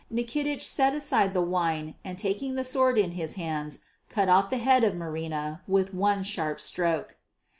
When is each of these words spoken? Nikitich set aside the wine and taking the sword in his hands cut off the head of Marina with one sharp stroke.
Nikitich 0.11 0.61
set 0.63 0.95
aside 0.95 1.35
the 1.35 1.43
wine 1.43 1.93
and 2.03 2.17
taking 2.17 2.55
the 2.55 2.63
sword 2.63 2.97
in 2.97 3.11
his 3.11 3.35
hands 3.35 3.81
cut 4.09 4.29
off 4.29 4.49
the 4.49 4.57
head 4.57 4.83
of 4.83 4.95
Marina 4.95 5.61
with 5.67 5.93
one 5.93 6.23
sharp 6.23 6.59
stroke. 6.59 7.17